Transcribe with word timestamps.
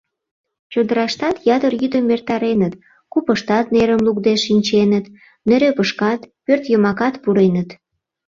Чодыраштат 0.71 1.35
ятыр 1.55 1.73
йӱдым 1.81 2.05
эртареныт, 2.13 2.73
купыштат 3.11 3.65
нерым 3.75 4.01
лукде 4.05 4.33
шинченыт, 4.45 5.05
нӧрепышкат, 5.47 6.21
пӧртйымакат 6.45 7.15
пуреныт. 7.23 7.69